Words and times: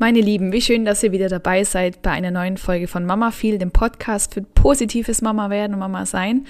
Meine 0.00 0.20
Lieben, 0.20 0.52
wie 0.52 0.62
schön, 0.62 0.84
dass 0.84 1.02
ihr 1.02 1.10
wieder 1.10 1.28
dabei 1.28 1.64
seid 1.64 2.02
bei 2.02 2.12
einer 2.12 2.30
neuen 2.30 2.56
Folge 2.56 2.86
von 2.86 3.04
Mama 3.04 3.32
Feel, 3.32 3.58
dem 3.58 3.72
Podcast 3.72 4.32
für 4.32 4.42
positives 4.42 5.22
Mama 5.22 5.50
werden 5.50 5.72
und 5.72 5.80
Mama 5.80 6.06
sein. 6.06 6.46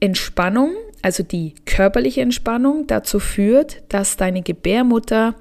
Entspannung, 0.00 0.70
also 1.00 1.22
die 1.22 1.54
körperliche 1.64 2.20
Entspannung, 2.20 2.86
dazu 2.86 3.20
führt, 3.20 3.82
dass 3.88 4.18
deine 4.18 4.42
Gebärmutter 4.42 5.34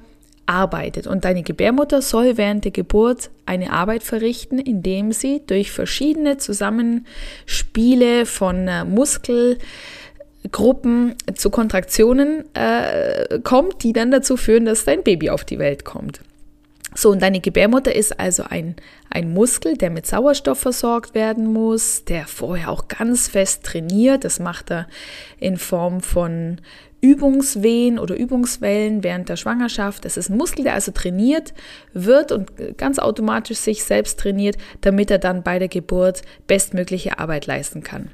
arbeitet. 0.45 1.05
Und 1.05 1.25
deine 1.25 1.43
Gebärmutter 1.43 2.01
soll 2.01 2.37
während 2.37 2.63
der 2.63 2.71
Geburt 2.71 3.29
eine 3.45 3.71
Arbeit 3.71 4.03
verrichten, 4.03 4.59
indem 4.59 5.11
sie 5.11 5.41
durch 5.45 5.71
verschiedene 5.71 6.37
Zusammenspiele 6.37 8.25
von 8.25 8.67
äh, 8.67 8.85
Muskel, 8.85 9.57
Gruppen 10.51 11.15
zu 11.35 11.49
Kontraktionen 11.49 12.45
äh, 12.53 13.39
kommt, 13.43 13.83
die 13.83 13.93
dann 13.93 14.11
dazu 14.11 14.37
führen, 14.37 14.65
dass 14.65 14.85
dein 14.85 15.03
Baby 15.03 15.29
auf 15.29 15.43
die 15.43 15.59
Welt 15.59 15.83
kommt. 15.83 16.21
So, 16.95 17.11
und 17.11 17.21
deine 17.21 17.41
Gebärmutter 17.41 17.93
ist 17.93 18.19
also 18.19 18.43
ein, 18.49 18.75
ein 19.11 19.31
Muskel, 19.31 19.77
der 19.77 19.91
mit 19.91 20.07
Sauerstoff 20.07 20.59
versorgt 20.59 21.13
werden 21.13 21.45
muss, 21.53 22.05
der 22.05 22.25
vorher 22.25 22.71
auch 22.71 22.87
ganz 22.87 23.27
fest 23.27 23.63
trainiert. 23.63 24.23
Das 24.23 24.39
macht 24.39 24.71
er 24.71 24.87
in 25.39 25.57
Form 25.57 26.01
von 26.01 26.59
Übungswehen 27.01 27.99
oder 27.99 28.15
Übungswellen 28.15 29.03
während 29.03 29.29
der 29.29 29.35
Schwangerschaft. 29.35 30.05
Das 30.05 30.17
ist 30.17 30.29
ein 30.29 30.37
Muskel, 30.37 30.63
der 30.63 30.73
also 30.73 30.91
trainiert 30.91 31.53
wird 31.93 32.31
und 32.31 32.51
ganz 32.77 32.97
automatisch 32.97 33.59
sich 33.59 33.83
selbst 33.83 34.19
trainiert, 34.19 34.57
damit 34.81 35.11
er 35.11 35.19
dann 35.19 35.43
bei 35.43 35.59
der 35.59 35.67
Geburt 35.67 36.23
bestmögliche 36.47 37.19
Arbeit 37.19 37.45
leisten 37.45 37.83
kann. 37.83 38.09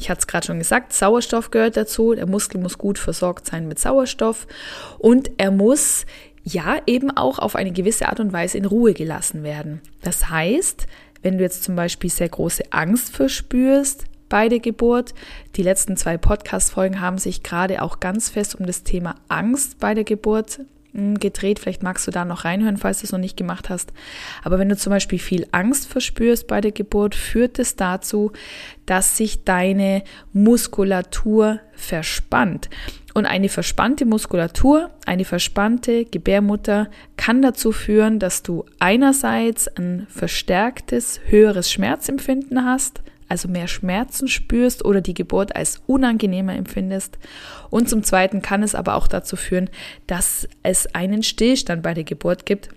Ich 0.00 0.08
hatte 0.08 0.20
es 0.20 0.26
gerade 0.26 0.46
schon 0.46 0.58
gesagt, 0.58 0.94
Sauerstoff 0.94 1.50
gehört 1.50 1.76
dazu. 1.76 2.14
Der 2.14 2.26
Muskel 2.26 2.58
muss 2.58 2.78
gut 2.78 2.98
versorgt 2.98 3.46
sein 3.46 3.68
mit 3.68 3.78
Sauerstoff 3.78 4.46
und 4.98 5.30
er 5.36 5.50
muss 5.50 6.06
ja 6.42 6.78
eben 6.86 7.10
auch 7.10 7.38
auf 7.38 7.54
eine 7.54 7.70
gewisse 7.70 8.08
Art 8.08 8.18
und 8.18 8.32
Weise 8.32 8.56
in 8.56 8.64
Ruhe 8.64 8.94
gelassen 8.94 9.42
werden. 9.42 9.82
Das 10.00 10.30
heißt, 10.30 10.86
wenn 11.20 11.36
du 11.36 11.44
jetzt 11.44 11.64
zum 11.64 11.76
Beispiel 11.76 12.08
sehr 12.08 12.30
große 12.30 12.64
Angst 12.70 13.14
verspürst 13.14 14.04
bei 14.30 14.48
der 14.48 14.60
Geburt, 14.60 15.12
die 15.56 15.62
letzten 15.62 15.98
zwei 15.98 16.16
Podcast-Folgen 16.16 17.02
haben 17.02 17.18
sich 17.18 17.42
gerade 17.42 17.82
auch 17.82 18.00
ganz 18.00 18.30
fest 18.30 18.54
um 18.58 18.64
das 18.64 18.84
Thema 18.84 19.16
Angst 19.28 19.80
bei 19.80 19.92
der 19.92 20.04
Geburt 20.04 20.60
gedreht. 20.92 21.58
Vielleicht 21.58 21.82
magst 21.82 22.06
du 22.06 22.10
da 22.10 22.24
noch 22.24 22.44
reinhören, 22.44 22.76
falls 22.76 23.00
du 23.00 23.04
es 23.04 23.12
noch 23.12 23.18
nicht 23.18 23.36
gemacht 23.36 23.70
hast. 23.70 23.92
Aber 24.42 24.58
wenn 24.58 24.68
du 24.68 24.76
zum 24.76 24.90
Beispiel 24.90 25.18
viel 25.18 25.46
Angst 25.52 25.86
verspürst 25.86 26.46
bei 26.46 26.60
der 26.60 26.72
Geburt, 26.72 27.14
führt 27.14 27.58
es 27.58 27.76
dazu, 27.76 28.32
dass 28.86 29.16
sich 29.16 29.44
deine 29.44 30.02
Muskulatur 30.32 31.60
verspannt. 31.72 32.68
Und 33.14 33.26
eine 33.26 33.48
verspannte 33.48 34.06
Muskulatur, 34.06 34.90
eine 35.04 35.24
verspannte 35.24 36.04
Gebärmutter 36.04 36.88
kann 37.16 37.42
dazu 37.42 37.72
führen, 37.72 38.18
dass 38.18 38.42
du 38.42 38.64
einerseits 38.78 39.68
ein 39.68 40.06
verstärktes, 40.08 41.20
höheres 41.26 41.72
Schmerzempfinden 41.72 42.64
hast, 42.64 43.02
also 43.30 43.48
mehr 43.48 43.68
Schmerzen 43.68 44.28
spürst 44.28 44.84
oder 44.84 45.00
die 45.00 45.14
Geburt 45.14 45.54
als 45.54 45.80
unangenehmer 45.86 46.54
empfindest. 46.54 47.18
Und 47.70 47.88
zum 47.88 48.02
Zweiten 48.02 48.42
kann 48.42 48.62
es 48.62 48.74
aber 48.74 48.96
auch 48.96 49.06
dazu 49.06 49.36
führen, 49.36 49.70
dass 50.06 50.48
es 50.62 50.94
einen 50.94 51.22
Stillstand 51.22 51.82
bei 51.82 51.94
der 51.94 52.04
Geburt 52.04 52.44
gibt, 52.44 52.70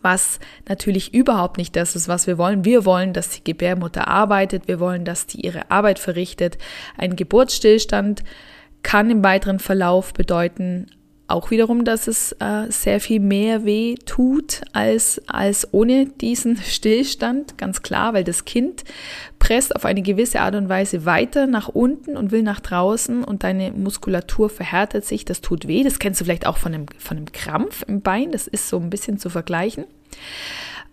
was 0.00 0.38
natürlich 0.68 1.12
überhaupt 1.12 1.58
nicht 1.58 1.74
das 1.76 1.96
ist, 1.96 2.08
was 2.08 2.26
wir 2.26 2.38
wollen. 2.38 2.64
Wir 2.64 2.84
wollen, 2.84 3.12
dass 3.12 3.30
die 3.30 3.42
Gebärmutter 3.42 4.06
arbeitet, 4.06 4.68
wir 4.68 4.78
wollen, 4.78 5.04
dass 5.04 5.26
die 5.26 5.44
ihre 5.44 5.70
Arbeit 5.70 5.98
verrichtet. 5.98 6.58
Ein 6.96 7.16
Geburtsstillstand 7.16 8.22
kann 8.82 9.10
im 9.10 9.24
weiteren 9.24 9.58
Verlauf 9.58 10.12
bedeuten, 10.12 10.86
auch 11.26 11.50
wiederum, 11.50 11.84
dass 11.84 12.06
es 12.06 12.32
äh, 12.32 12.70
sehr 12.70 13.00
viel 13.00 13.20
mehr 13.20 13.64
weh 13.64 13.94
tut 14.04 14.60
als, 14.72 15.22
als 15.26 15.72
ohne 15.72 16.06
diesen 16.06 16.56
Stillstand, 16.62 17.56
ganz 17.56 17.82
klar, 17.82 18.12
weil 18.12 18.24
das 18.24 18.44
Kind 18.44 18.84
presst 19.38 19.74
auf 19.74 19.84
eine 19.84 20.02
gewisse 20.02 20.40
Art 20.40 20.54
und 20.54 20.68
Weise 20.68 21.06
weiter 21.06 21.46
nach 21.46 21.68
unten 21.68 22.16
und 22.16 22.30
will 22.30 22.42
nach 22.42 22.60
draußen 22.60 23.24
und 23.24 23.42
deine 23.42 23.72
Muskulatur 23.72 24.50
verhärtet 24.50 25.04
sich, 25.04 25.24
das 25.24 25.40
tut 25.40 25.66
weh. 25.66 25.82
Das 25.82 25.98
kennst 25.98 26.20
du 26.20 26.24
vielleicht 26.24 26.46
auch 26.46 26.58
von 26.58 26.74
einem, 26.74 26.86
von 26.98 27.16
einem 27.16 27.32
Krampf 27.32 27.84
im 27.88 28.02
Bein, 28.02 28.30
das 28.30 28.46
ist 28.46 28.68
so 28.68 28.78
ein 28.78 28.90
bisschen 28.90 29.18
zu 29.18 29.30
vergleichen. 29.30 29.84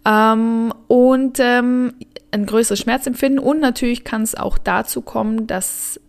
Ähm, 0.06 0.74
und 0.88 1.40
ähm, 1.40 1.94
ein 2.32 2.46
größeres 2.46 2.80
Schmerzempfinden 2.80 3.40
und 3.40 3.60
natürlich 3.60 4.04
kann 4.04 4.22
es 4.22 4.36
auch 4.36 4.58
dazu 4.58 5.02
kommen, 5.02 5.46
dass 5.48 6.00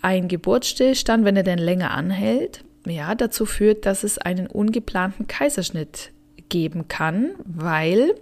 ein 0.00 0.28
Geburtsstillstand, 0.28 1.24
wenn 1.24 1.36
er 1.36 1.42
denn 1.42 1.58
länger 1.58 1.92
anhält, 1.92 2.64
ja, 2.86 3.14
dazu 3.14 3.46
führt, 3.46 3.86
dass 3.86 4.04
es 4.04 4.18
einen 4.18 4.46
ungeplanten 4.46 5.26
Kaiserschnitt 5.26 6.10
geben 6.48 6.88
kann, 6.88 7.30
weil 7.44 8.14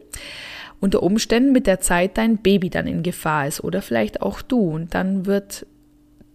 unter 0.80 1.02
Umständen 1.02 1.52
mit 1.52 1.66
der 1.66 1.80
Zeit 1.80 2.16
dein 2.16 2.38
Baby 2.38 2.70
dann 2.70 2.86
in 2.86 3.02
Gefahr 3.02 3.46
ist 3.46 3.62
oder 3.62 3.82
vielleicht 3.82 4.22
auch 4.22 4.40
du. 4.40 4.70
Und 4.70 4.94
dann 4.94 5.26
wird 5.26 5.66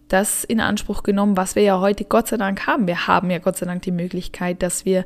das 0.08 0.44
in 0.44 0.60
Anspruch 0.60 1.02
genommen, 1.02 1.36
was 1.36 1.56
wir 1.56 1.62
ja 1.62 1.80
heute 1.80 2.04
Gott 2.04 2.28
sei 2.28 2.36
Dank 2.36 2.66
haben. 2.66 2.86
Wir 2.86 3.08
haben 3.08 3.30
ja 3.30 3.38
Gott 3.38 3.56
sei 3.56 3.66
Dank 3.66 3.82
die 3.82 3.90
Möglichkeit, 3.90 4.62
dass 4.62 4.84
wir 4.84 5.04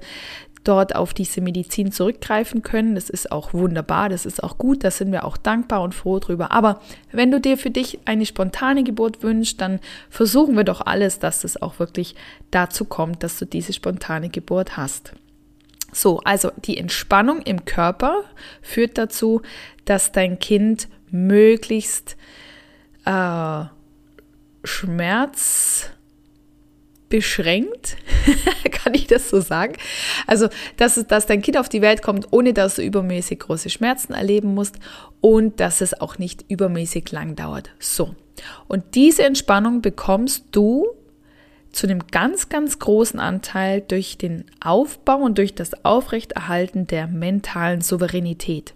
dort 0.64 0.94
auf 0.94 1.14
diese 1.14 1.40
Medizin 1.40 1.90
zurückgreifen 1.90 2.62
können. 2.62 2.94
Das 2.94 3.08
ist 3.08 3.32
auch 3.32 3.54
wunderbar, 3.54 4.08
das 4.08 4.26
ist 4.26 4.42
auch 4.42 4.58
gut, 4.58 4.84
da 4.84 4.90
sind 4.90 5.10
wir 5.12 5.24
auch 5.24 5.36
dankbar 5.36 5.82
und 5.82 5.94
froh 5.94 6.18
drüber. 6.18 6.50
Aber 6.52 6.80
wenn 7.12 7.30
du 7.30 7.40
dir 7.40 7.56
für 7.56 7.70
dich 7.70 8.00
eine 8.04 8.26
spontane 8.26 8.84
Geburt 8.84 9.22
wünschst, 9.22 9.60
dann 9.60 9.80
versuchen 10.10 10.56
wir 10.56 10.64
doch 10.64 10.82
alles, 10.82 11.18
dass 11.18 11.44
es 11.44 11.60
auch 11.60 11.78
wirklich 11.78 12.14
dazu 12.50 12.84
kommt, 12.84 13.22
dass 13.22 13.38
du 13.38 13.46
diese 13.46 13.72
spontane 13.72 14.28
Geburt 14.28 14.76
hast. 14.76 15.12
So, 15.92 16.20
also 16.20 16.52
die 16.64 16.78
Entspannung 16.78 17.42
im 17.42 17.64
Körper 17.64 18.24
führt 18.62 18.98
dazu, 18.98 19.42
dass 19.84 20.12
dein 20.12 20.38
Kind 20.38 20.88
möglichst 21.10 22.16
äh, 23.06 23.64
Schmerz 24.62 25.90
beschränkt, 27.10 27.98
kann 28.70 28.94
ich 28.94 29.06
das 29.06 29.28
so 29.28 29.40
sagen? 29.40 29.74
Also, 30.26 30.48
dass, 30.78 30.94
dass 31.06 31.26
dein 31.26 31.42
Kind 31.42 31.58
auf 31.58 31.68
die 31.68 31.82
Welt 31.82 32.00
kommt, 32.00 32.28
ohne 32.30 32.54
dass 32.54 32.76
du 32.76 32.82
übermäßig 32.82 33.40
große 33.40 33.68
Schmerzen 33.68 34.14
erleben 34.14 34.54
musst 34.54 34.76
und 35.20 35.60
dass 35.60 35.82
es 35.82 36.00
auch 36.00 36.16
nicht 36.16 36.46
übermäßig 36.48 37.12
lang 37.12 37.36
dauert. 37.36 37.70
So. 37.78 38.14
Und 38.68 38.94
diese 38.94 39.24
Entspannung 39.24 39.82
bekommst 39.82 40.46
du 40.52 40.86
zu 41.72 41.86
einem 41.86 42.06
ganz, 42.10 42.48
ganz 42.48 42.78
großen 42.78 43.20
Anteil 43.20 43.80
durch 43.80 44.18
den 44.18 44.44
Aufbau 44.60 45.18
und 45.18 45.38
durch 45.38 45.54
das 45.54 45.84
Aufrechterhalten 45.84 46.86
der 46.86 47.06
mentalen 47.06 47.80
Souveränität. 47.80 48.74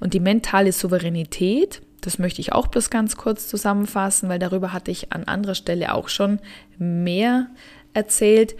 Und 0.00 0.14
die 0.14 0.20
mentale 0.20 0.72
Souveränität, 0.72 1.80
das 2.00 2.18
möchte 2.18 2.40
ich 2.40 2.52
auch 2.52 2.68
bloß 2.68 2.90
ganz 2.90 3.16
kurz 3.16 3.48
zusammenfassen, 3.48 4.28
weil 4.28 4.38
darüber 4.38 4.72
hatte 4.72 4.90
ich 4.90 5.12
an 5.12 5.24
anderer 5.24 5.54
Stelle 5.54 5.94
auch 5.94 6.08
schon 6.08 6.38
mehr 6.78 7.48
erzählt. 7.92 8.54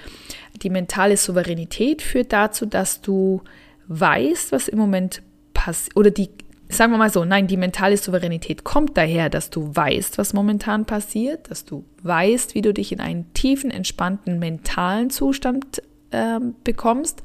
Die 0.63 0.71
mentale 0.71 1.17
Souveränität 1.17 2.03
führt 2.03 2.33
dazu, 2.33 2.67
dass 2.67 3.01
du 3.01 3.43
weißt, 3.87 4.53
was 4.53 4.69
im 4.69 4.79
Moment 4.79 5.23
passiert, 5.55 5.97
oder 5.97 6.11
die 6.11 6.31
sagen 6.71 6.93
wir 6.93 6.99
mal 6.99 7.11
so, 7.11 7.25
nein, 7.25 7.47
die 7.47 7.57
mentale 7.57 7.97
Souveränität 7.97 8.63
kommt 8.63 8.97
daher, 8.97 9.31
dass 9.31 9.51
du 9.51 9.75
weißt, 9.75 10.19
was 10.19 10.35
momentan 10.35 10.85
passiert, 10.85 11.51
dass 11.51 11.65
du 11.65 11.85
weißt, 12.03 12.55
wie 12.55 12.63
du 12.63 12.75
dich 12.75 12.93
in 12.93 13.01
einen 13.01 13.33
tiefen, 13.33 13.71
entspannten 13.71 14.39
mentalen 14.39 15.11
Zustand 15.11 15.83
äh, 16.11 16.39
bekommst 16.65 17.23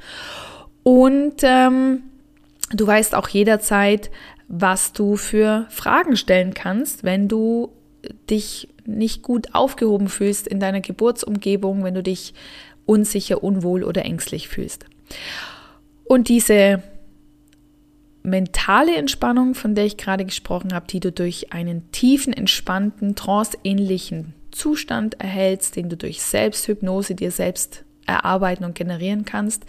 und 0.84 1.36
ähm, 1.44 2.04
du 2.72 2.88
weißt 2.88 3.16
auch 3.16 3.28
jederzeit, 3.28 4.12
was 4.56 4.94
du 4.94 5.18
für 5.18 5.66
Fragen 5.70 6.16
stellen 6.16 6.54
kannst, 6.54 7.04
wenn 7.04 7.28
du 7.28 7.72
dich 8.30 8.70
nicht 8.86 9.24
gut 9.24 9.56
aufgehoben 9.56 10.10
fühlst 10.10 10.48
in 10.48 10.60
deiner 10.60 10.82
Geburtsumgebung, 10.82 11.84
wenn 11.84 11.96
du 11.96 12.04
dich 12.04 12.36
unsicher, 12.86 13.44
unwohl 13.44 13.84
oder 13.84 14.06
ängstlich 14.06 14.48
fühlst. 14.48 14.86
Und 16.06 16.30
diese 16.30 16.84
mentale 18.22 18.96
Entspannung, 18.96 19.56
von 19.56 19.74
der 19.74 19.86
ich 19.86 19.98
gerade 19.98 20.24
gesprochen 20.24 20.74
habe, 20.74 20.86
die 20.86 21.00
du 21.00 21.12
durch 21.12 21.52
einen 21.52 21.92
tiefen, 21.92 22.32
entspannten, 22.32 23.16
tranceähnlichen 23.16 24.36
Zustand 24.52 25.20
erhältst, 25.20 25.78
den 25.78 25.90
du 25.90 25.98
durch 25.98 26.22
Selbsthypnose 26.22 27.16
dir 27.16 27.32
selbst 27.32 27.86
erarbeiten 28.06 28.66
und 28.66 28.76
generieren 28.76 29.26
kannst, 29.26 29.66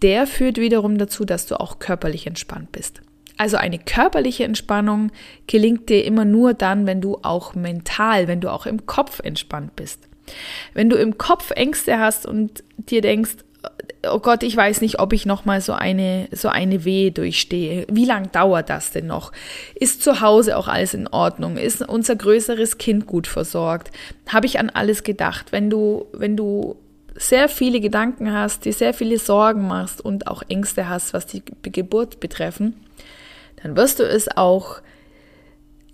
der 0.00 0.26
führt 0.26 0.56
wiederum 0.56 0.96
dazu, 0.96 1.26
dass 1.26 1.46
du 1.46 1.60
auch 1.60 1.78
körperlich 1.78 2.26
entspannt 2.26 2.72
bist. 2.72 3.02
Also 3.36 3.56
eine 3.56 3.78
körperliche 3.78 4.44
Entspannung 4.44 5.10
gelingt 5.46 5.88
dir 5.88 6.04
immer 6.04 6.24
nur 6.24 6.54
dann, 6.54 6.86
wenn 6.86 7.00
du 7.00 7.18
auch 7.22 7.54
mental, 7.54 8.28
wenn 8.28 8.40
du 8.40 8.50
auch 8.50 8.66
im 8.66 8.86
Kopf 8.86 9.20
entspannt 9.20 9.76
bist. 9.76 10.00
Wenn 10.74 10.88
du 10.88 10.96
im 10.96 11.18
Kopf 11.18 11.50
Ängste 11.52 11.98
hast 11.98 12.26
und 12.26 12.64
dir 12.76 13.00
denkst, 13.00 13.36
oh 14.10 14.18
Gott, 14.18 14.42
ich 14.42 14.56
weiß 14.56 14.80
nicht, 14.80 14.98
ob 15.00 15.12
ich 15.12 15.26
noch 15.26 15.44
mal 15.44 15.60
so 15.60 15.72
eine 15.72 16.28
so 16.32 16.48
eine 16.48 16.84
Wehe 16.84 17.12
durchstehe. 17.12 17.86
Wie 17.90 18.04
lange 18.04 18.28
dauert 18.28 18.70
das 18.70 18.92
denn 18.92 19.06
noch? 19.06 19.32
Ist 19.74 20.02
zu 20.02 20.20
Hause 20.20 20.56
auch 20.56 20.68
alles 20.68 20.94
in 20.94 21.08
Ordnung? 21.08 21.56
Ist 21.56 21.86
unser 21.86 22.16
größeres 22.16 22.78
Kind 22.78 23.06
gut 23.06 23.26
versorgt? 23.26 23.90
Habe 24.28 24.46
ich 24.46 24.58
an 24.58 24.70
alles 24.70 25.02
gedacht? 25.02 25.52
Wenn 25.52 25.70
du 25.70 26.06
wenn 26.12 26.36
du 26.36 26.76
sehr 27.14 27.48
viele 27.48 27.80
Gedanken 27.80 28.32
hast, 28.32 28.64
dir 28.64 28.72
sehr 28.72 28.92
viele 28.92 29.18
Sorgen 29.18 29.66
machst 29.66 30.00
und 30.00 30.26
auch 30.26 30.42
Ängste 30.48 30.88
hast, 30.88 31.14
was 31.14 31.26
die 31.26 31.42
Geburt 31.62 32.20
betreffen, 32.20 32.74
dann 33.62 33.76
wirst 33.76 33.98
du 33.98 34.04
es 34.04 34.28
auch 34.36 34.80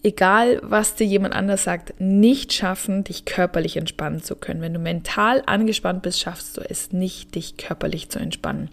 egal 0.03 0.61
was 0.63 0.95
dir 0.95 1.07
jemand 1.07 1.35
anders 1.35 1.65
sagt, 1.65 1.95
nicht 2.01 2.53
schaffen, 2.53 3.05
dich 3.05 3.25
körperlich 3.25 3.77
entspannen 3.77 4.23
zu 4.23 4.37
können. 4.37 4.61
Wenn 4.61 4.75
du 4.75 4.81
mental 4.81 5.43
angespannt 5.47 6.03
bist, 6.03 6.21
schaffst 6.21 6.57
du 6.57 6.61
es 6.61 6.93
nicht, 6.93 7.35
dich 7.35 7.57
körperlich 7.57 8.09
zu 8.09 8.19
entspannen. 8.19 8.71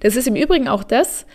Das 0.00 0.16
ist 0.16 0.28
im 0.28 0.36
Übrigen 0.36 0.68
auch 0.68 0.84
das, 0.84 1.26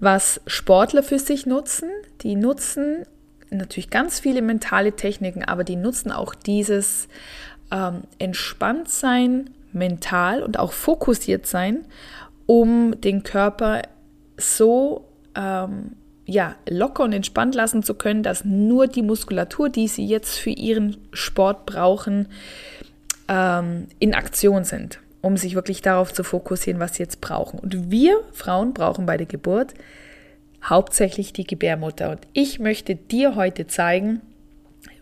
was 0.00 0.40
Sportler 0.46 1.02
für 1.02 1.18
sich 1.18 1.46
nutzen. 1.46 1.90
Die 2.22 2.36
nutzen 2.36 3.04
natürlich 3.50 3.90
ganz 3.90 4.20
viele 4.20 4.42
mentale 4.42 4.92
Techniken, 4.92 5.44
aber 5.44 5.64
die 5.64 5.76
nutzen 5.76 6.10
auch 6.10 6.34
dieses 6.34 7.08
ähm, 7.70 8.02
Entspanntsein 8.18 9.50
mental 9.72 10.42
und 10.42 10.58
auch 10.58 10.72
fokussiert 10.72 11.46
sein, 11.46 11.84
um 12.46 13.00
den 13.00 13.22
Körper 13.22 13.82
so 14.36 15.08
ähm, 15.34 15.96
ja, 16.26 16.54
locker 16.68 17.04
und 17.04 17.12
entspannt 17.12 17.54
lassen 17.54 17.82
zu 17.82 17.94
können, 17.94 18.22
dass 18.22 18.44
nur 18.44 18.86
die 18.86 19.02
Muskulatur, 19.02 19.68
die 19.68 19.88
sie 19.88 20.06
jetzt 20.06 20.38
für 20.38 20.50
ihren 20.50 20.96
Sport 21.12 21.66
brauchen, 21.66 22.28
ähm, 23.28 23.88
in 23.98 24.14
Aktion 24.14 24.64
sind, 24.64 25.00
um 25.20 25.36
sich 25.36 25.54
wirklich 25.54 25.82
darauf 25.82 26.12
zu 26.12 26.24
fokussieren, 26.24 26.80
was 26.80 26.94
sie 26.94 27.02
jetzt 27.02 27.20
brauchen. 27.20 27.58
Und 27.58 27.90
wir 27.90 28.20
Frauen 28.32 28.72
brauchen 28.72 29.06
bei 29.06 29.16
der 29.16 29.26
Geburt 29.26 29.74
hauptsächlich 30.62 31.32
die 31.34 31.46
Gebärmutter. 31.46 32.10
Und 32.10 32.20
ich 32.32 32.58
möchte 32.58 32.94
dir 32.94 33.36
heute 33.36 33.66
zeigen, 33.66 34.22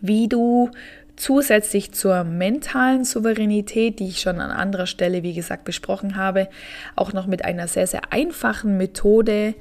wie 0.01 0.27
du 0.27 0.71
zusätzlich 1.15 1.93
zur 1.93 2.23
mentalen 2.23 3.05
Souveränität, 3.05 3.99
die 3.99 4.07
ich 4.07 4.19
schon 4.19 4.41
an 4.41 4.51
anderer 4.51 4.87
Stelle, 4.87 5.23
wie 5.23 5.33
gesagt, 5.33 5.63
besprochen 5.63 6.17
habe, 6.17 6.49
auch 6.95 7.13
noch 7.13 7.27
mit 7.27 7.45
einer 7.45 7.67
sehr, 7.67 7.87
sehr 7.87 8.11
einfachen 8.11 8.77
Methode 8.77 9.53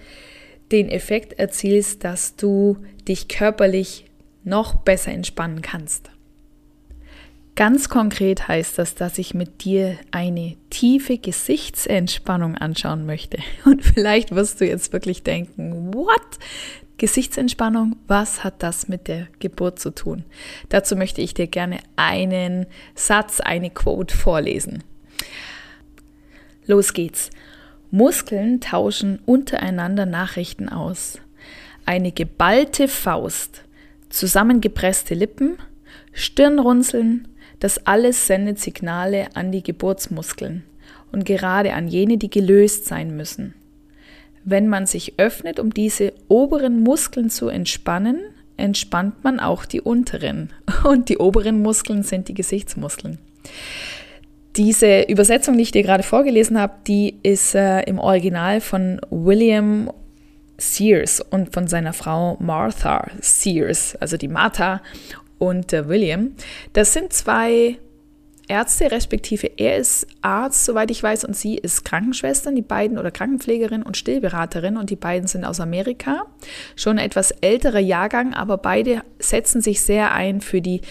den 0.73 0.89
Effekt 0.89 1.35
erzielst, 1.35 2.05
dass 2.05 2.37
du 2.37 2.79
dich 3.07 3.29
körperlich 3.29 4.07
noch 4.45 4.75
besser 4.77 5.13
entspannen 5.13 5.63
kannst. 5.63 6.11
Ganz 7.55 7.91
konkret 7.91 8.49
heißt 8.49 8.79
das, 8.79 8.95
dass 8.95 9.19
ich 9.19 9.35
mit 9.35 9.65
dir 9.65 9.99
eine 10.11 10.57
tiefe 10.71 11.19
Gesichtsentspannung 11.19 12.57
anschauen 12.57 13.05
möchte. 13.05 13.39
Und 13.67 13.85
vielleicht 13.85 14.35
wirst 14.35 14.61
du 14.61 14.67
jetzt 14.67 14.93
wirklich 14.93 15.23
denken, 15.23 15.93
what? 15.93 16.39
Gesichtsentspannung, 16.97 17.97
was 18.07 18.45
hat 18.45 18.63
das 18.63 18.89
mit 18.89 19.09
der 19.09 19.27
Geburt 19.39 19.81
zu 19.81 19.91
tun? 19.91 20.25
Dazu 20.69 20.97
möchte 20.97 21.21
ich 21.21 21.35
dir 21.35 21.47
gerne 21.47 21.79
einen 21.97 22.67
Satz, 22.95 23.41
eine 23.41 23.71
Quote 23.71 24.17
vorlesen. 24.17 24.85
Los 26.65 26.93
geht's. 26.93 27.31
Muskeln 27.93 28.63
tauschen 28.63 29.19
untereinander 29.27 30.07
Nachrichten 30.07 30.71
aus. 30.71 31.19
Eine 31.85 32.11
geballte 32.11 32.89
Faust, 32.89 33.65
zusammengepresste 34.09 35.15
Lippen, 35.15 35.59
Stirnrunzeln, 36.15 37.29
das 37.61 37.87
alles 37.87 38.27
sendet 38.27 38.59
Signale 38.59 39.29
an 39.35 39.53
die 39.53 39.63
Geburtsmuskeln 39.63 40.65
und 41.13 41.27
gerade 41.27 41.75
an 41.75 41.87
jene, 41.87 42.17
die 42.17 42.31
gelöst 42.31 42.87
sein 42.87 43.15
müssen. 43.15 43.53
Wenn 44.43 44.69
man 44.69 44.87
sich 44.87 45.19
öffnet, 45.19 45.61
um 45.61 45.75
diese 45.75 46.15
oberen 46.29 46.81
Muskeln 46.81 47.29
zu 47.29 47.49
entspannen, 47.49 48.23
entspannt 48.57 49.23
man 49.23 49.39
auch 49.39 49.67
die 49.67 49.83
unteren. 49.83 50.51
Und 50.85 51.09
die 51.11 51.19
oberen 51.19 51.63
Muskeln 51.63 52.03
sind 52.03 52.29
die 52.29 52.35
Gesichtsmuskeln. 52.35 53.19
Diese 54.57 55.03
Übersetzung, 55.03 55.57
die 55.57 55.63
ich 55.63 55.73
dir 55.73 55.83
gerade 55.83 56.03
vorgelesen 56.03 56.61
habe, 56.61 56.75
die 56.87 57.19
ist 57.23 57.55
äh, 57.55 57.83
im 57.83 57.99
Original 57.99 58.61
von 58.61 59.01
William 59.11 59.91
Sears 60.59 61.21
und 61.21 61.55
von 61.55 61.67
seiner 61.69 61.95
Frau 61.95 62.37
Martha 62.39 63.07
Sears, 63.21 63.97
also 63.97 64.17
die 64.17 64.29
Martha 64.29 64.83
und 65.39 65.73
äh, 65.73 65.89
William. 65.89 66.33
Das 66.75 66.93
sind 66.93 67.13
zwei 67.13 67.79
Ärzte, 68.49 68.91
respektive 68.91 69.51
er 69.57 69.79
ist 69.79 70.07
Arzt, 70.21 70.67
soweit 70.67 70.91
ich 70.91 71.03
weiß, 71.03 71.25
und 71.25 71.35
sie 71.35 71.57
ist 71.57 71.85
Krankenschwestern, 71.85 72.55
die 72.55 72.63
beiden 72.63 72.99
oder 72.99 73.11
Krankenpflegerin 73.11 73.83
und 73.83 73.97
Stillberaterin 73.97 74.77
und 74.77 74.91
die 74.91 74.97
beiden 74.97 75.27
sind 75.27 75.45
aus 75.45 75.61
Amerika. 75.61 76.27
Schon 76.77 76.99
etwas 76.99 77.31
älterer 77.31 77.79
Jahrgang, 77.79 78.35
aber 78.35 78.59
beide 78.59 79.03
setzen 79.19 79.63
sich 79.63 79.81
sehr 79.81 80.13
ein 80.13 80.41
für 80.43 80.61
die 80.61 80.83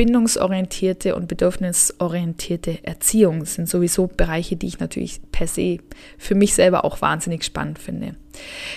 bindungsorientierte 0.00 1.14
und 1.14 1.28
bedürfnisorientierte 1.28 2.78
Erziehung 2.84 3.44
sind 3.44 3.68
sowieso 3.68 4.06
Bereiche, 4.06 4.56
die 4.56 4.66
ich 4.66 4.80
natürlich 4.80 5.20
per 5.30 5.46
se 5.46 5.76
für 6.16 6.34
mich 6.34 6.54
selber 6.54 6.86
auch 6.86 7.02
wahnsinnig 7.02 7.44
spannend 7.44 7.78
finde. 7.78 8.14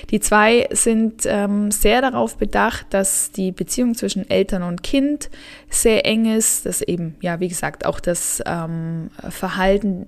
Die 0.10 0.20
zwei 0.20 0.68
sind 0.72 1.24
ähm, 1.26 1.72
sehr 1.72 2.02
darauf 2.02 2.36
bedacht, 2.36 2.88
dass 2.90 3.32
die 3.32 3.54
Beziehung 3.54 3.96
zwischen 3.96 4.30
Eltern 4.30 4.64
und 4.64 4.84
Kind 4.84 5.30
sehr 5.70 6.06
eng 6.06 6.26
ist, 6.26 6.66
dass 6.66 6.82
eben, 6.82 7.16
ja, 7.22 7.40
wie 7.40 7.48
gesagt, 7.48 7.86
auch 7.86 8.02
das 8.02 8.44
ähm, 8.46 9.10
Verhalten, 9.30 10.08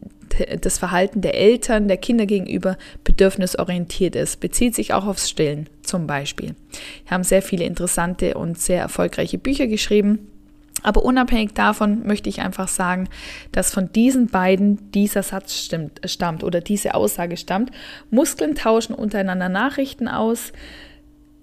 das 0.60 0.80
Verhalten 0.80 1.22
der 1.22 1.36
Eltern, 1.36 1.88
der 1.88 1.96
Kinder 1.96 2.26
gegenüber 2.26 2.78
bedürfnisorientiert 3.06 4.18
ist, 4.18 4.42
bezieht 4.42 4.76
sich 4.76 4.94
auch 4.94 5.06
aufs 5.06 5.30
Stillen 5.30 5.70
zum 5.82 6.08
Beispiel. 6.08 6.56
Wir 7.06 7.12
haben 7.12 7.24
sehr 7.24 7.42
viele 7.42 7.64
interessante 7.64 8.34
und 8.34 8.60
sehr 8.60 8.82
erfolgreiche 8.82 9.38
Bücher 9.38 9.68
geschrieben 9.68 10.28
aber 10.86 11.04
unabhängig 11.04 11.54
davon 11.54 12.06
möchte 12.06 12.30
ich 12.30 12.42
einfach 12.42 12.68
sagen, 12.68 13.10
dass 13.52 13.74
von 13.74 13.92
diesen 13.92 14.28
beiden 14.28 14.92
dieser 14.92 15.24
Satz 15.24 15.56
stimmt, 15.56 16.00
stammt 16.06 16.44
oder 16.44 16.62
diese 16.62 16.94
Aussage 16.94 17.38
stammt. 17.38 17.72
Muskeln 18.12 18.56
tauschen 18.56 18.94
untereinander 18.94 19.50
Nachrichten 19.50 20.08
aus. 20.08 20.52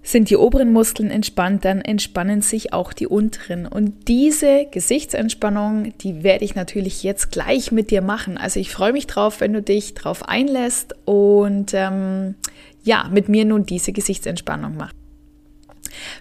sind 0.04 0.30
die 0.30 0.36
oberen 0.36 0.72
Muskeln 0.72 1.10
entspannt, 1.12 1.64
dann 1.64 1.80
entspannen 1.80 2.42
sich 2.42 2.72
auch 2.72 2.92
die 2.92 3.06
unteren. 3.06 3.66
Und 3.66 4.08
diese 4.08 4.66
Gesichtsentspannung, 4.70 5.96
die 5.98 6.24
werde 6.24 6.44
ich 6.44 6.56
natürlich 6.56 7.04
jetzt 7.04 7.30
gleich 7.30 7.70
mit 7.70 7.92
dir 7.92 8.02
machen. 8.02 8.36
Also 8.36 8.58
ich 8.58 8.72
freue 8.72 8.92
mich 8.92 9.06
drauf, 9.06 9.40
wenn 9.40 9.52
du 9.52 9.62
dich 9.62 9.94
drauf 9.94 10.28
einlässt 10.28 10.94
und 11.04 11.72
ähm, 11.72 12.34
ja, 12.82 13.08
mit 13.12 13.28
mir 13.28 13.44
nun 13.44 13.64
diese 13.64 13.92
Gesichtsentspannung 13.92 14.76
machst. 14.76 14.96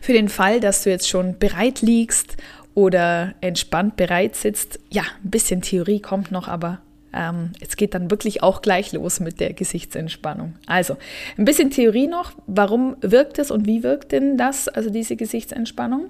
Für 0.02 0.14
den 0.14 0.30
Fall, 0.30 0.60
dass 0.60 0.84
du 0.84 0.90
jetzt 0.90 1.10
schon 1.10 1.38
bereit 1.40 1.82
liegst 1.82 2.38
oder 2.74 3.34
entspannt 3.42 3.98
bereit 3.98 4.36
sitzt, 4.36 4.80
ja, 4.90 5.04
ein 5.24 5.30
bisschen 5.30 5.62
Theorie 5.62 6.00
kommt 6.00 6.32
noch, 6.32 6.48
aber 6.48 6.82
ähm, 7.14 7.52
es 7.60 7.76
geht 7.76 7.94
dann 7.94 8.10
wirklich 8.10 8.42
auch 8.42 8.62
gleich 8.62 8.94
los 8.94 9.20
mit 9.20 9.40
der 9.40 9.54
Gesichtsentspannung. 9.54 10.54
Also 10.66 10.98
ein 11.38 11.46
bisschen 11.46 11.70
Theorie 11.70 12.08
noch. 12.08 12.32
Warum 12.48 12.96
wirkt 13.02 13.40
es 13.40 13.52
und 13.52 13.68
wie 13.68 13.84
wirkt 13.84 14.14
denn 14.14 14.38
das, 14.38 14.68
also 14.68 14.90
diese 14.90 15.16
Gesichtsentspannung? 15.16 16.10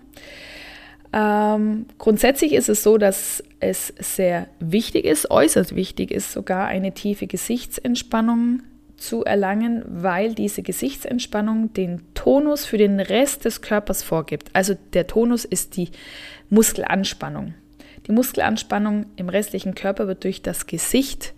Ähm, 1.14 1.88
grundsätzlich 1.98 2.54
ist 2.54 2.70
es 2.70 2.84
so, 2.84 2.98
dass 2.98 3.44
es 3.60 3.94
sehr 4.00 4.48
wichtig 4.60 5.06
ist, 5.06 5.30
äußerst 5.30 5.76
wichtig 5.76 6.12
ist, 6.12 6.32
sogar 6.32 6.68
eine 6.68 6.94
tiefe 6.94 7.28
Gesichtsentspannung 7.28 8.62
zu 9.02 9.24
erlangen, 9.24 9.84
weil 9.88 10.34
diese 10.36 10.62
Gesichtsentspannung 10.62 11.74
den 11.74 12.02
Tonus 12.14 12.66
für 12.66 12.78
den 12.78 13.00
Rest 13.00 13.46
des 13.46 13.62
Körpers 13.62 14.04
vorgibt. 14.04 14.50
Also 14.54 14.76
der 14.94 15.08
Tonus 15.08 15.44
ist 15.44 15.76
die 15.76 15.90
Muskelanspannung. 16.50 17.56
Die 18.08 18.12
Muskelanspannung 18.12 19.08
im 19.16 19.30
restlichen 19.30 19.76
Körper 19.76 20.08
wird 20.08 20.24
durch 20.24 20.42
das 20.42 20.68
Gesicht 20.68 21.34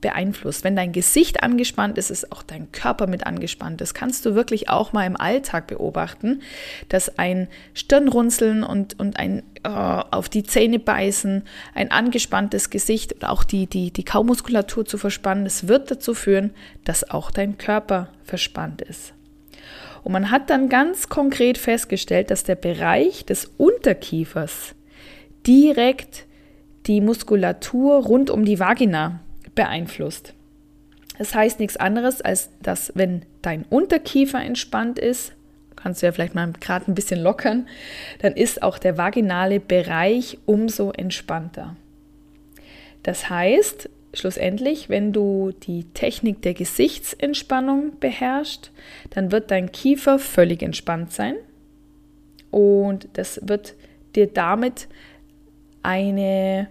beeinflusst. 0.00 0.64
Wenn 0.64 0.76
dein 0.76 0.92
Gesicht 0.92 1.42
angespannt 1.42 1.98
ist, 1.98 2.10
ist 2.10 2.32
auch 2.32 2.42
dein 2.42 2.72
Körper 2.72 3.06
mit 3.06 3.26
angespannt. 3.26 3.80
Das 3.80 3.94
kannst 3.94 4.26
du 4.26 4.34
wirklich 4.34 4.68
auch 4.68 4.92
mal 4.92 5.06
im 5.06 5.16
Alltag 5.16 5.66
beobachten, 5.66 6.42
dass 6.88 7.18
ein 7.18 7.48
Stirnrunzeln 7.74 8.62
und, 8.62 8.98
und 8.98 9.18
ein 9.18 9.42
äh, 9.62 9.68
auf 9.68 10.28
die 10.28 10.42
Zähne 10.42 10.78
beißen, 10.78 11.42
ein 11.74 11.90
angespanntes 11.90 12.70
Gesicht 12.70 13.14
oder 13.16 13.30
auch 13.30 13.44
die, 13.44 13.66
die, 13.66 13.90
die 13.90 14.04
Kaumuskulatur 14.04 14.84
zu 14.84 14.98
verspannen, 14.98 15.44
das 15.44 15.68
wird 15.68 15.90
dazu 15.90 16.14
führen, 16.14 16.50
dass 16.84 17.10
auch 17.10 17.30
dein 17.30 17.58
Körper 17.58 18.08
verspannt 18.24 18.82
ist. 18.82 19.12
Und 20.02 20.12
man 20.12 20.30
hat 20.30 20.48
dann 20.48 20.68
ganz 20.68 21.08
konkret 21.08 21.58
festgestellt, 21.58 22.30
dass 22.30 22.44
der 22.44 22.54
Bereich 22.54 23.26
des 23.26 23.50
Unterkiefers 23.58 24.74
direkt 25.46 26.24
die 26.86 27.00
Muskulatur 27.00 27.96
rund 28.04 28.30
um 28.30 28.44
die 28.44 28.58
Vagina 28.58 29.20
beeinflusst. 29.60 30.32
Das 31.18 31.34
heißt 31.34 31.60
nichts 31.60 31.76
anderes, 31.76 32.22
als 32.22 32.48
dass 32.62 32.92
wenn 32.94 33.26
dein 33.42 33.66
Unterkiefer 33.68 34.42
entspannt 34.42 34.98
ist, 34.98 35.34
kannst 35.76 36.00
du 36.00 36.06
ja 36.06 36.12
vielleicht 36.12 36.34
mal 36.34 36.50
gerade 36.58 36.90
ein 36.90 36.94
bisschen 36.94 37.20
lockern, 37.20 37.68
dann 38.20 38.32
ist 38.32 38.62
auch 38.62 38.78
der 38.78 38.96
vaginale 38.96 39.60
Bereich 39.60 40.38
umso 40.46 40.92
entspannter. 40.92 41.76
Das 43.02 43.28
heißt, 43.28 43.90
schlussendlich, 44.14 44.88
wenn 44.88 45.12
du 45.12 45.52
die 45.52 45.84
Technik 45.92 46.40
der 46.40 46.54
Gesichtsentspannung 46.54 47.98
beherrschst, 48.00 48.70
dann 49.10 49.30
wird 49.30 49.50
dein 49.50 49.72
Kiefer 49.72 50.18
völlig 50.18 50.62
entspannt 50.62 51.12
sein 51.12 51.34
und 52.50 53.08
das 53.12 53.40
wird 53.46 53.74
dir 54.14 54.26
damit 54.26 54.88
eine, 55.82 56.68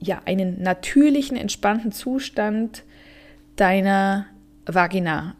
ja, 0.00 0.22
einen 0.24 0.62
natürlichen, 0.62 1.36
entspannten 1.36 1.92
Zustand 1.92 2.84
deiner 3.56 4.26
Vagina 4.66 5.36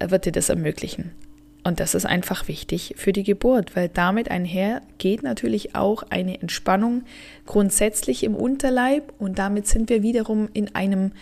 wird 0.00 0.26
dir 0.26 0.32
das 0.32 0.48
ermöglichen. 0.48 1.12
Und 1.66 1.80
das 1.80 1.94
ist 1.94 2.04
einfach 2.04 2.46
wichtig 2.46 2.94
für 2.98 3.14
die 3.14 3.22
Geburt, 3.22 3.74
weil 3.74 3.88
damit 3.88 4.30
einher 4.30 4.82
geht 4.98 5.22
natürlich 5.22 5.74
auch 5.74 6.02
eine 6.10 6.42
Entspannung 6.42 7.04
grundsätzlich 7.46 8.22
im 8.22 8.34
Unterleib 8.34 9.14
und 9.18 9.38
damit 9.38 9.66
sind 9.66 9.88
wir 9.88 10.02
wiederum 10.02 10.50
in 10.52 10.74
einem 10.74 11.12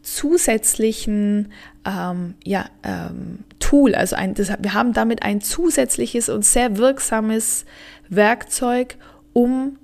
zusätzlichen 0.00 1.52
ähm, 1.84 2.34
ja, 2.44 2.64
ähm, 2.82 3.40
Tool. 3.58 3.94
Also 3.94 4.16
ein, 4.16 4.32
das, 4.32 4.50
wir 4.58 4.72
haben 4.72 4.94
damit 4.94 5.22
ein 5.22 5.42
zusätzliches 5.42 6.30
und 6.30 6.46
sehr 6.46 6.78
wirksames 6.78 7.66
Werkzeug, 8.08 8.96
um 9.34 9.76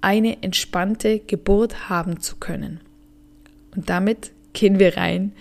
eine 0.00 0.42
entspannte 0.42 1.18
Geburt 1.18 1.88
haben 1.88 2.20
zu 2.20 2.36
können. 2.36 2.80
Und 3.76 3.90
damit 3.90 4.32
gehen 4.52 4.78
wir 4.78 4.96
rein 4.96 5.32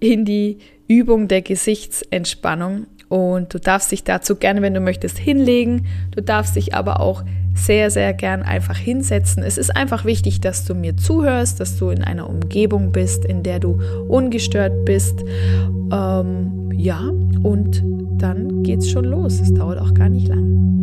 in 0.00 0.24
die 0.24 0.58
Übung 0.88 1.28
der 1.28 1.42
Gesichtsentspannung. 1.42 2.86
Und 3.08 3.52
du 3.52 3.58
darfst 3.58 3.92
dich 3.92 4.04
dazu 4.04 4.36
gerne, 4.36 4.62
wenn 4.62 4.74
du 4.74 4.80
möchtest, 4.80 5.18
hinlegen. 5.18 5.86
Du 6.12 6.22
darfst 6.22 6.56
dich 6.56 6.74
aber 6.74 7.00
auch 7.00 7.24
sehr, 7.54 7.90
sehr 7.90 8.14
gern 8.14 8.42
einfach 8.42 8.76
hinsetzen. 8.76 9.42
Es 9.42 9.58
ist 9.58 9.76
einfach 9.76 10.04
wichtig, 10.04 10.40
dass 10.40 10.64
du 10.64 10.74
mir 10.74 10.96
zuhörst, 10.96 11.60
dass 11.60 11.76
du 11.76 11.90
in 11.90 12.02
einer 12.02 12.28
Umgebung 12.28 12.92
bist, 12.92 13.24
in 13.24 13.42
der 13.42 13.60
du 13.60 13.80
ungestört 14.08 14.84
bist. 14.84 15.20
Ähm, 15.92 16.70
ja, 16.74 17.00
und 17.42 17.82
dann 18.16 18.62
geht's 18.62 18.90
schon 18.90 19.04
los. 19.04 19.40
Es 19.40 19.52
dauert 19.52 19.78
auch 19.78 19.92
gar 19.94 20.08
nicht 20.08 20.28
lang. 20.28 20.81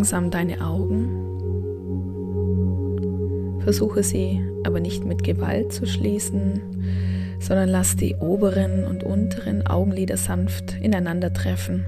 Langsam 0.00 0.30
deine 0.30 0.62
Augen. 0.62 1.10
Versuche 3.60 4.02
sie 4.02 4.40
aber 4.64 4.80
nicht 4.80 5.04
mit 5.04 5.22
Gewalt 5.22 5.74
zu 5.74 5.84
schließen, 5.84 6.62
sondern 7.38 7.68
lass 7.68 7.96
die 7.96 8.16
oberen 8.16 8.86
und 8.86 9.04
unteren 9.04 9.66
Augenlider 9.66 10.16
sanft 10.16 10.80
ineinander 10.80 11.34
treffen. 11.34 11.84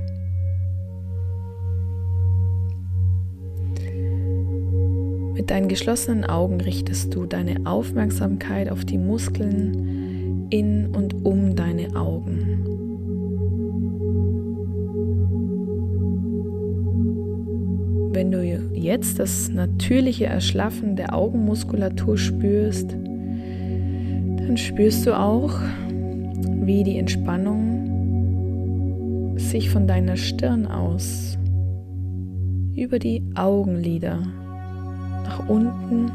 Mit 5.35 5.49
deinen 5.49 5.69
geschlossenen 5.69 6.27
Augen 6.27 6.61
richtest 6.61 7.15
du 7.15 7.25
deine 7.25 7.65
Aufmerksamkeit 7.65 8.71
auf 8.71 8.85
die 8.85 8.99
Muskeln 8.99 10.49
in 10.51 10.95
und 10.95 11.25
um 11.25 11.57
deine 11.57 11.97
Augen. 11.97 12.52
Jetzt 18.93 19.19
das 19.19 19.49
natürliche 19.49 20.27
Erschlaffen 20.27 20.97
der 20.97 21.15
Augenmuskulatur 21.15 22.19
spürst, 22.19 22.93
dann 22.93 24.59
spürst 24.59 25.07
du 25.07 25.19
auch, 25.19 25.59
wie 26.61 26.85
die 26.85 26.99
Entspannung 26.99 27.79
sich 29.39 29.71
von 29.71 29.87
deiner 29.87 30.19
Stirn 30.19 30.67
aus 30.67 31.39
über 32.75 32.99
die 32.99 33.25
Augenlider 33.35 34.19
nach 35.25 35.49
unten, 35.49 36.13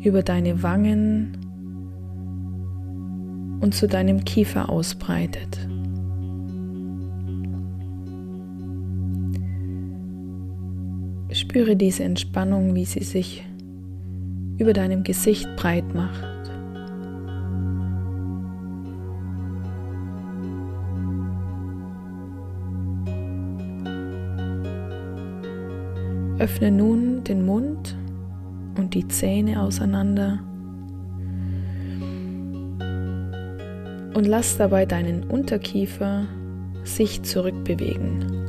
über 0.00 0.22
deine 0.22 0.62
Wangen 0.62 1.36
und 3.60 3.74
zu 3.74 3.88
deinem 3.88 4.24
Kiefer 4.24 4.70
ausbreitet. 4.70 5.66
Spüre 11.56 11.74
diese 11.74 12.04
Entspannung, 12.04 12.74
wie 12.74 12.84
sie 12.84 13.02
sich 13.02 13.42
über 14.58 14.74
deinem 14.74 15.04
Gesicht 15.04 15.48
breit 15.56 15.94
macht. 15.94 16.22
Öffne 26.38 26.70
nun 26.70 27.24
den 27.24 27.46
Mund 27.46 27.96
und 28.76 28.92
die 28.92 29.08
Zähne 29.08 29.62
auseinander 29.62 30.40
und 34.12 34.26
lass 34.26 34.58
dabei 34.58 34.84
deinen 34.84 35.24
Unterkiefer 35.24 36.26
sich 36.84 37.22
zurückbewegen. 37.22 38.45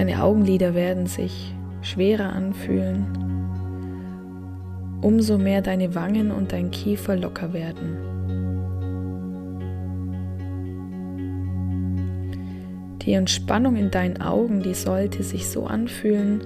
Deine 0.00 0.22
Augenlider 0.22 0.74
werden 0.74 1.04
sich 1.04 1.54
schwerer 1.82 2.32
anfühlen, 2.32 3.04
umso 5.02 5.36
mehr 5.36 5.60
deine 5.60 5.94
Wangen 5.94 6.30
und 6.30 6.52
dein 6.52 6.70
Kiefer 6.70 7.16
locker 7.16 7.52
werden. 7.52 7.98
Die 13.02 13.12
Entspannung 13.12 13.76
in 13.76 13.90
deinen 13.90 14.22
Augen, 14.22 14.62
die 14.62 14.72
sollte 14.72 15.22
sich 15.22 15.50
so 15.50 15.66
anfühlen, 15.66 16.40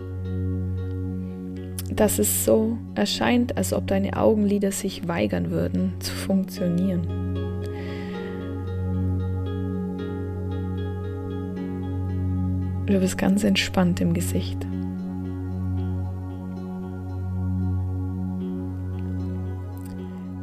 dass 1.93 2.19
es 2.19 2.45
so 2.45 2.77
erscheint, 2.97 3.57
als 3.57 3.73
ob 3.73 3.87
deine 3.87 4.17
Augenlider 4.17 4.73
sich 4.73 5.07
weigern 5.07 5.53
würden 5.53 5.93
zu 6.01 6.13
funktionieren. 6.13 7.44
Du 12.87 13.01
bist 13.01 13.17
ganz 13.17 13.45
entspannt 13.45 14.03
im 14.03 14.13
Gesicht. 14.13 14.59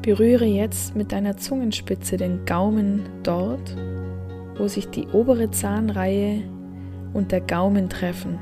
Berühre 0.02 0.46
jetzt 0.46 0.96
mit 0.96 1.12
deiner 1.12 1.38
Zungenspitze 1.38 2.18
den 2.18 2.44
Gaumen 2.46 3.04
dort, 3.22 3.78
wo 4.58 4.68
sich 4.68 4.90
die 4.90 5.06
obere 5.10 5.52
Zahnreihe 5.52 6.42
und 7.14 7.32
der 7.32 7.42
Gaumen 7.42 7.90
treffen. 7.90 8.40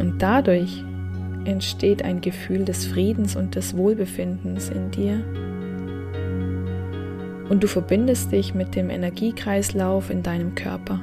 Und 0.00 0.16
dadurch 0.18 0.82
entsteht 1.44 2.04
ein 2.04 2.20
Gefühl 2.20 2.64
des 2.64 2.86
Friedens 2.86 3.36
und 3.36 3.54
des 3.54 3.76
Wohlbefindens 3.76 4.68
in 4.70 4.90
dir. 4.90 5.22
Und 7.48 7.62
du 7.62 7.68
verbindest 7.68 8.32
dich 8.32 8.54
mit 8.54 8.74
dem 8.74 8.90
Energiekreislauf 8.90 10.10
in 10.10 10.22
deinem 10.22 10.54
Körper. 10.54 11.00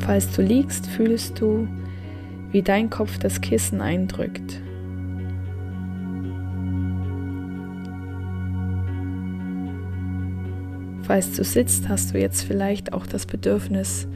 Falls 0.00 0.30
du 0.32 0.42
liegst, 0.42 0.86
fühlst 0.86 1.40
du, 1.40 1.68
wie 2.52 2.62
dein 2.62 2.90
Kopf 2.90 3.18
das 3.18 3.40
Kissen 3.40 3.80
eindrückt. 3.80 4.60
Falls 11.02 11.32
du 11.32 11.42
sitzt, 11.44 11.88
hast 11.88 12.14
du 12.14 12.18
jetzt 12.18 12.42
vielleicht 12.42 12.92
auch 12.92 13.06
das 13.06 13.26
Bedürfnis, 13.26 14.06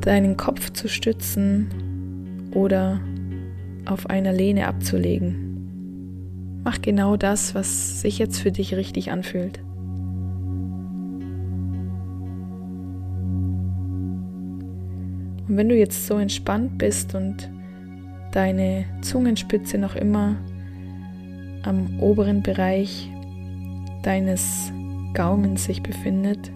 deinen 0.00 0.36
Kopf 0.36 0.70
zu 0.70 0.88
stützen 0.88 2.50
oder 2.52 3.00
auf 3.86 4.08
einer 4.08 4.32
Lehne 4.32 4.66
abzulegen. 4.66 6.60
Mach 6.64 6.80
genau 6.80 7.16
das, 7.16 7.54
was 7.54 8.00
sich 8.00 8.18
jetzt 8.18 8.40
für 8.40 8.50
dich 8.50 8.74
richtig 8.74 9.10
anfühlt. 9.10 9.60
Und 15.46 15.58
wenn 15.58 15.68
du 15.68 15.76
jetzt 15.76 16.06
so 16.06 16.16
entspannt 16.16 16.78
bist 16.78 17.14
und 17.14 17.50
deine 18.32 18.86
Zungenspitze 19.02 19.78
noch 19.78 19.94
immer 19.94 20.36
am 21.62 22.00
oberen 22.00 22.42
Bereich 22.42 23.10
deines 24.02 24.72
Gaumens 25.12 25.64
sich 25.64 25.82
befindet, 25.82 26.50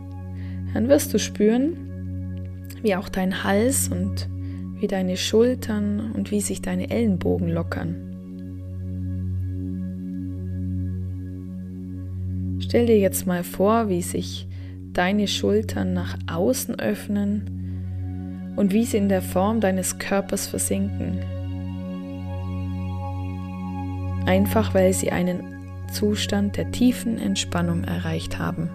dann 0.75 0.88
wirst 0.88 1.12
du 1.14 1.18
spüren, 1.18 1.76
wie 2.82 2.97
auch 2.97 3.08
dein 3.08 3.44
Hals 3.44 3.88
und 3.88 4.28
wie 4.80 4.87
deine 4.87 5.16
Schultern 5.16 6.12
und 6.12 6.30
wie 6.30 6.40
sich 6.40 6.62
deine 6.62 6.90
Ellenbogen 6.90 7.49
lockern. 7.49 8.08
Stell 12.61 12.87
dir 12.87 12.99
jetzt 12.99 13.26
mal 13.26 13.44
vor, 13.44 13.88
wie 13.88 14.02
sich 14.02 14.47
deine 14.92 15.28
Schultern 15.28 15.94
nach 15.94 16.16
außen 16.30 16.78
öffnen 16.78 18.52
und 18.56 18.73
wie 18.73 18.85
sie 18.85 18.99
in 18.99 19.08
der 19.08 19.23
Form 19.23 19.61
deines 19.61 19.99
Körpers 19.99 20.49
versinken. 20.49 21.18
Einfach 24.26 24.75
weil 24.75 24.92
sie 24.92 25.11
einen 25.11 25.40
Zustand 25.92 26.56
der 26.56 26.70
tiefen 26.70 27.18
Entspannung 27.18 27.85
erreicht 27.85 28.38
haben. 28.38 28.68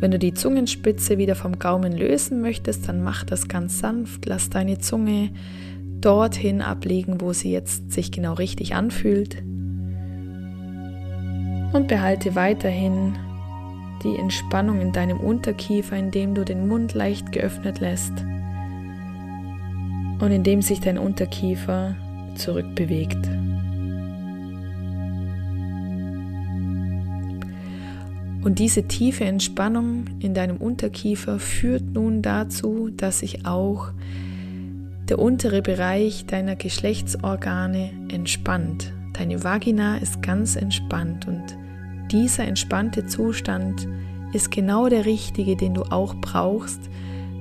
Wenn 0.00 0.10
du 0.10 0.18
die 0.18 0.32
Zungenspitze 0.32 1.18
wieder 1.18 1.34
vom 1.34 1.58
Gaumen 1.58 1.92
lösen 1.92 2.40
möchtest, 2.40 2.88
dann 2.88 3.02
mach 3.02 3.22
das 3.22 3.48
ganz 3.48 3.78
sanft. 3.80 4.24
Lass 4.24 4.48
deine 4.48 4.78
Zunge 4.78 5.30
dorthin 6.00 6.62
ablegen, 6.62 7.20
wo 7.20 7.34
sie 7.34 7.52
jetzt 7.52 7.92
sich 7.92 8.10
genau 8.10 8.32
richtig 8.32 8.74
anfühlt. 8.74 9.42
Und 11.72 11.86
behalte 11.86 12.34
weiterhin 12.34 13.18
die 14.02 14.16
Entspannung 14.16 14.80
in 14.80 14.92
deinem 14.92 15.20
Unterkiefer, 15.20 15.96
indem 15.96 16.34
du 16.34 16.46
den 16.46 16.66
Mund 16.66 16.94
leicht 16.94 17.30
geöffnet 17.32 17.80
lässt 17.80 18.12
und 20.20 20.30
indem 20.30 20.62
sich 20.62 20.80
dein 20.80 20.96
Unterkiefer 20.96 21.94
zurückbewegt. 22.36 23.28
Und 28.42 28.58
diese 28.58 28.84
tiefe 28.84 29.24
Entspannung 29.24 30.04
in 30.20 30.32
deinem 30.32 30.56
Unterkiefer 30.56 31.38
führt 31.38 31.92
nun 31.92 32.22
dazu, 32.22 32.88
dass 32.96 33.18
sich 33.18 33.44
auch 33.46 33.92
der 35.08 35.18
untere 35.18 35.60
Bereich 35.60 36.24
deiner 36.26 36.56
Geschlechtsorgane 36.56 37.90
entspannt. 38.10 38.92
Deine 39.12 39.44
Vagina 39.44 39.98
ist 39.98 40.22
ganz 40.22 40.56
entspannt 40.56 41.26
und 41.26 41.42
dieser 42.10 42.44
entspannte 42.44 43.06
Zustand 43.06 43.86
ist 44.32 44.50
genau 44.50 44.88
der 44.88 45.04
richtige, 45.04 45.56
den 45.56 45.74
du 45.74 45.82
auch 45.82 46.14
brauchst, 46.14 46.80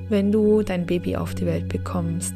wenn 0.10 0.32
du 0.32 0.64
dein 0.64 0.86
Baby 0.86 1.16
auf 1.16 1.36
die 1.36 1.46
Welt 1.46 1.70
bekommst. 1.70 2.34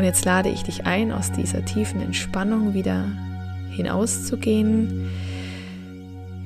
Und 0.00 0.06
jetzt 0.06 0.24
lade 0.24 0.48
ich 0.48 0.62
dich 0.62 0.86
ein, 0.86 1.12
aus 1.12 1.30
dieser 1.30 1.62
tiefen 1.62 2.00
Entspannung 2.00 2.72
wieder 2.72 3.04
hinauszugehen, 3.68 5.10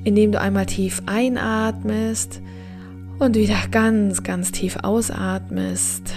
indem 0.02 0.32
du 0.32 0.40
einmal 0.40 0.66
tief 0.66 1.02
einatmest 1.06 2.42
und 3.20 3.36
wieder 3.36 3.54
ganz, 3.70 4.24
ganz 4.24 4.50
tief 4.50 4.78
ausatmest 4.82 6.12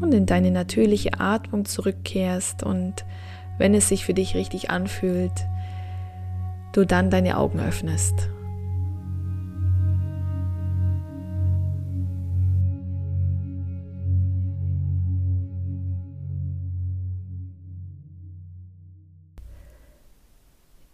und 0.00 0.12
in 0.12 0.26
deine 0.26 0.50
natürliche 0.50 1.20
Atmung 1.20 1.66
zurückkehrst 1.66 2.64
und 2.64 3.04
wenn 3.58 3.74
es 3.74 3.88
sich 3.88 4.04
für 4.04 4.12
dich 4.12 4.34
richtig 4.34 4.70
anfühlt, 4.70 5.46
du 6.72 6.84
dann 6.84 7.10
deine 7.10 7.38
Augen 7.38 7.60
öffnest. 7.60 8.28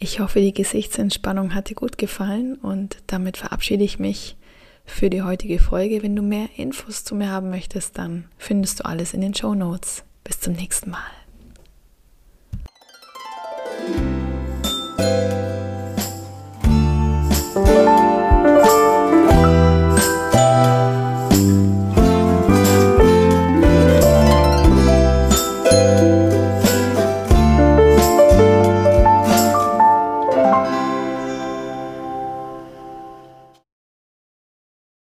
Ich 0.03 0.19
hoffe, 0.19 0.41
die 0.41 0.55
Gesichtsentspannung 0.55 1.55
hat 1.55 1.69
dir 1.69 1.75
gut 1.75 1.99
gefallen 1.99 2.55
und 2.55 2.97
damit 3.07 3.37
verabschiede 3.37 3.85
ich 3.85 3.99
mich 3.99 4.35
für 4.87 5.11
die 5.11 5.21
heutige 5.21 5.59
Folge. 5.59 6.03
Wenn 6.03 6.17
du 6.17 6.23
mehr 6.23 6.49
Infos 6.57 7.05
zu 7.05 7.15
mir 7.15 7.29
haben 7.29 7.51
möchtest, 7.51 7.99
dann 7.99 8.25
findest 8.39 8.81
du 8.81 8.87
alles 8.87 9.13
in 9.13 9.21
den 9.21 9.35
Show 9.35 9.55
Notes. 9.55 10.05
Bis 10.25 10.41
zum 10.41 10.55
nächsten 10.55 10.91
Mal. 10.91 11.20